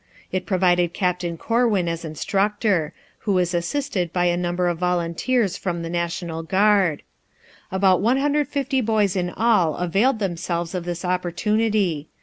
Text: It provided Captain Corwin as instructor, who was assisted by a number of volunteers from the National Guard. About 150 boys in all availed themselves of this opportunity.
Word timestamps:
It 0.31 0.47
provided 0.47 0.93
Captain 0.95 1.37
Corwin 1.37 1.87
as 1.87 2.03
instructor, 2.03 2.91
who 3.19 3.33
was 3.33 3.53
assisted 3.53 4.11
by 4.11 4.25
a 4.25 4.35
number 4.35 4.67
of 4.67 4.79
volunteers 4.79 5.57
from 5.57 5.83
the 5.83 5.91
National 5.91 6.41
Guard. 6.41 7.03
About 7.71 8.01
150 8.01 8.81
boys 8.81 9.15
in 9.15 9.29
all 9.29 9.75
availed 9.75 10.17
themselves 10.17 10.73
of 10.73 10.85
this 10.85 11.05
opportunity. 11.05 12.07